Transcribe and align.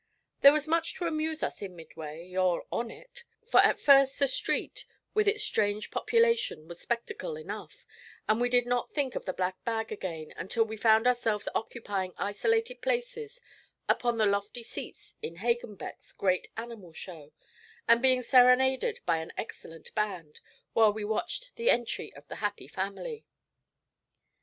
There 0.39 0.51
was 0.51 0.67
much 0.67 0.95
to 0.95 1.05
amuse 1.05 1.43
us 1.43 1.61
in 1.61 1.75
Midway, 1.75 2.33
or 2.33 2.65
on 2.71 2.89
it; 2.89 3.23
for 3.45 3.59
at 3.59 3.79
first 3.79 4.17
the 4.17 4.27
street, 4.27 4.83
with 5.13 5.27
its 5.27 5.43
strange 5.43 5.91
population, 5.91 6.67
was 6.67 6.81
spectacle 6.81 7.35
enough, 7.35 7.85
and 8.27 8.41
we 8.41 8.49
did 8.49 8.65
not 8.65 8.91
think 8.95 9.13
of 9.13 9.25
the 9.25 9.31
black 9.33 9.63
bag 9.63 9.91
again 9.91 10.33
until 10.37 10.63
we 10.63 10.75
found 10.75 11.05
ourselves 11.05 11.47
occupying 11.53 12.15
isolated 12.17 12.81
places 12.81 13.39
upon 13.87 14.17
the 14.17 14.25
lofty 14.25 14.63
seats 14.63 15.13
in 15.21 15.35
Hagenbeck's 15.35 16.13
great 16.13 16.47
animal 16.57 16.93
show, 16.93 17.31
and 17.87 18.01
being 18.01 18.23
serenaded 18.23 19.01
by 19.05 19.17
an 19.17 19.31
excellent 19.37 19.93
band, 19.93 20.39
while 20.73 20.91
we 20.91 21.05
watched 21.05 21.51
the 21.57 21.69
entry 21.69 22.11
of 22.15 22.27
the 22.27 22.37
happy 22.37 22.67
family. 22.67 23.23